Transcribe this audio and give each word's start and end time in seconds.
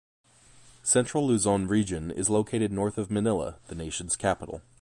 Central 0.81 1.27
Luzon 1.27 1.67
Region 1.67 2.09
is 2.09 2.27
located 2.27 2.71
north 2.71 2.97
of 2.97 3.11
Manila, 3.11 3.59
the 3.67 3.75
nation's 3.75 4.15
capital. 4.15 4.63